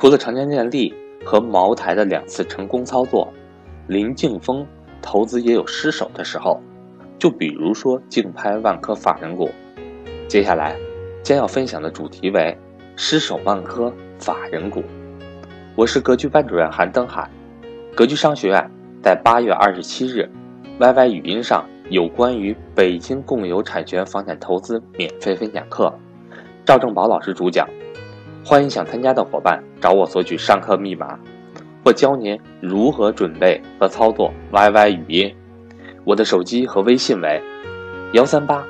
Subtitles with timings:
[0.00, 0.94] 除了长江电力
[1.24, 3.26] 和茅台的两次成功操作，
[3.88, 4.64] 林敬峰
[5.02, 6.62] 投资也有失手的时候。
[7.18, 9.50] 就比如说竞拍万科法人股。
[10.28, 10.76] 接下来
[11.20, 12.56] 将要分享的主题为
[12.94, 14.84] 失手万科法人股。
[15.74, 17.28] 我是格局班主任韩登海，
[17.96, 18.70] 格局商学院
[19.02, 20.30] 在八月二十七日
[20.78, 25.92] YY 语音上有关于北京共有产权房产投资免费分享课，
[26.64, 27.68] 赵正宝老师主讲。
[28.48, 31.18] 欢迎想参加的伙伴找我索取上课密码，
[31.84, 35.36] 或教您如何准备和操作 YY 语音。
[36.02, 37.42] 我的手机和微信为
[38.14, 38.64] 幺三八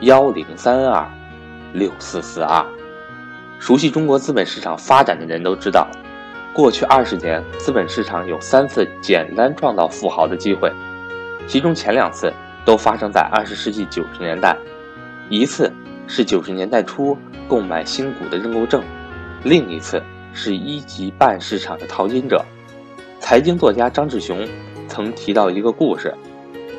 [0.00, 1.08] 幺零三二
[1.72, 2.66] 六四四二。
[3.60, 5.86] 熟悉中国资本市场发展的人都知道，
[6.52, 10.72] 过去二十年资本市场有三次简单创造富豪的机会，
[11.46, 12.32] 其中前两次
[12.64, 14.56] 都发生在二十世纪九十年代，
[15.30, 15.72] 一次
[16.08, 18.82] 是九十年代初购买新股的认购证。
[19.44, 22.42] 另一次是一级半市场的淘金者。
[23.20, 24.48] 财经作家张志雄
[24.88, 26.14] 曾提到一个故事：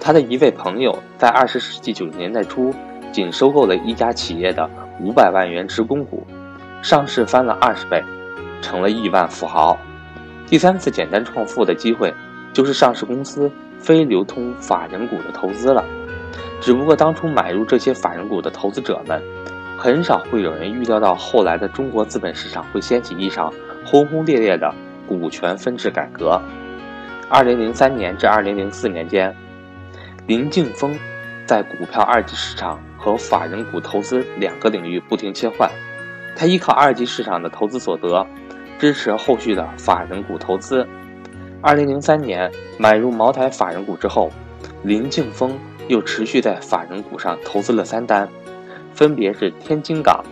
[0.01, 2.73] 他的一位朋友在二十世纪九十年代初，
[3.11, 4.67] 仅收购了一家企业的
[4.99, 6.25] 五百万元职工股，
[6.81, 8.03] 上市翻了二十倍，
[8.63, 9.77] 成了亿万富豪。
[10.47, 12.11] 第三次简单创富的机会，
[12.51, 15.85] 就是上市公司非流通法人股的投资了。
[16.59, 19.21] 只不过当初买入这些法人股的投资者们。
[19.85, 23.53] 很少会有人预料到，后来的中国资本市场会掀起一场
[23.85, 24.73] 轰轰烈烈的
[25.07, 26.41] 股权分置改革。
[27.29, 29.31] 二零零三年至二零零四年间，
[30.25, 30.97] 林敬峰
[31.45, 35.69] 在股票二级市场和法人股投资两个领域不停切换。
[36.35, 38.25] 他依靠二级市场的投资所得，
[38.79, 40.83] 支持后续的法人股投资。
[41.61, 44.31] 二零零三年买入茅台法人股之后，
[44.81, 45.55] 林敬峰
[45.87, 48.27] 又持续在法人股上投资了三单。
[48.95, 50.23] 分别是天津港、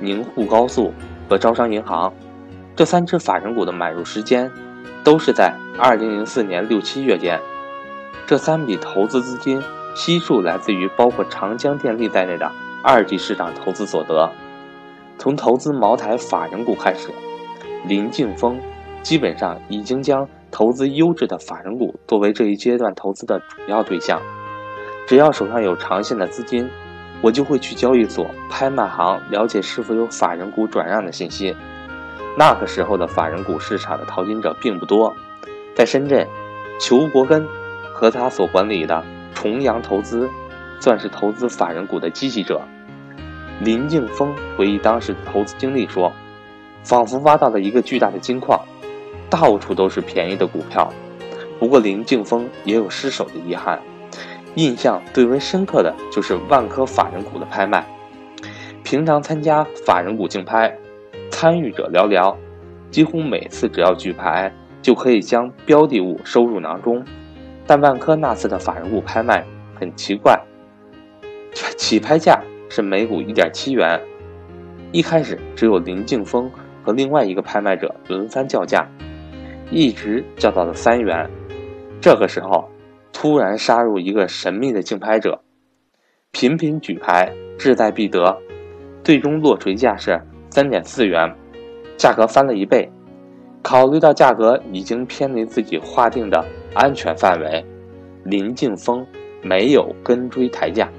[0.00, 0.94] 宁沪高速
[1.28, 2.12] 和招商银行，
[2.76, 4.48] 这三只法人股的买入时间
[5.02, 7.40] 都是在二零零四年六七月间。
[8.24, 9.60] 这三笔投资资金
[9.96, 12.48] 悉数来自于包括长江电力在内的
[12.84, 14.30] 二级市场投资所得。
[15.18, 17.08] 从投资茅台法人股开始，
[17.88, 18.60] 林敬峰
[19.02, 24.22] 基本上已经将投资优质的法人股作为这一阶段投资的主要对象。
[25.08, 26.70] 只要手上有长线的资金。
[27.22, 31.56] 我就会去交易所、拍卖行了解是否有法人股转让的信息。
[32.36, 35.14] 那个时候的法人股市场的淘金者并不多，
[35.74, 36.26] 在深圳，
[36.80, 37.46] 裘国根
[37.94, 40.28] 和他所管理的重阳投资，
[40.80, 42.60] 算是投资法人股的积极者。
[43.60, 46.12] 林敬峰回忆当时的投资经历说
[46.82, 48.58] ：“仿佛挖到了一个巨大的金矿，
[49.30, 50.92] 到处都是便宜的股票。
[51.60, 53.80] 不过林敬峰也有失手的遗憾。”
[54.54, 57.86] 印象最为深刻的就是万科法人股的拍卖。
[58.84, 60.76] 平常参加法人股竞拍，
[61.30, 62.36] 参与者寥寥，
[62.90, 64.52] 几乎每次只要举牌
[64.82, 67.02] 就可以将标的物收入囊中。
[67.66, 69.42] 但万科那次的法人股拍卖
[69.78, 70.38] 很奇怪，
[71.78, 72.38] 起拍价
[72.68, 73.98] 是每股一点七元，
[74.90, 76.50] 一开始只有林敬峰
[76.84, 78.86] 和另外一个拍卖者轮番叫价，
[79.70, 81.30] 一直叫到了三元。
[82.00, 82.68] 这个时候。
[83.22, 85.40] 突然杀入一个神秘的竞拍者，
[86.32, 88.36] 频频举牌，志在必得，
[89.04, 91.32] 最终落锤价是三点四元，
[91.96, 92.90] 价格翻了一倍。
[93.62, 96.44] 考虑到价格已经偏离自己划定的
[96.74, 97.64] 安全范围，
[98.24, 99.06] 林敬峰
[99.40, 100.90] 没有跟追抬价，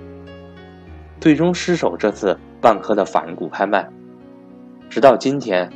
[1.19, 3.85] 最终失守这次万科的法人股拍卖。
[4.89, 5.69] 直到今天，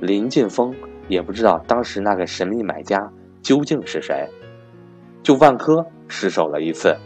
[0.00, 0.70] 林敬峰
[1.08, 3.10] 也不知道当时那个神秘买家
[3.40, 4.28] 究竟是谁。
[5.22, 6.96] 就万科失手了一次，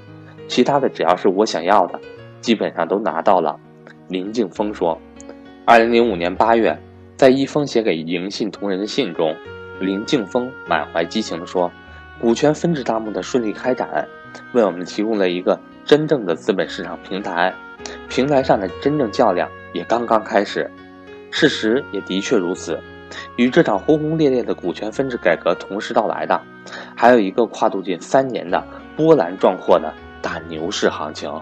[0.48, 2.00] 其他的只要是我想要的，
[2.40, 3.58] 基本上都拿到了。
[4.08, 4.98] 林敬峰说
[5.66, 6.78] ：“二零零五年八月，
[7.16, 9.34] 在一封写给银信同仁的信中，
[9.80, 11.70] 林敬峰满怀激情地说，
[12.20, 14.06] 股权分置大幕的顺利开展，
[14.54, 17.52] 为我们提供了一个真正的资本市场平台，
[18.08, 20.70] 平台上的真正较量也刚刚开始。
[21.30, 22.78] 事实也的确如此。”
[23.36, 26.38] 与这场轰轰烈烈的股权分置改革同时到来的，
[26.94, 28.62] 还有一个跨度近三年的
[28.98, 31.32] 波澜壮阔的大牛市行情。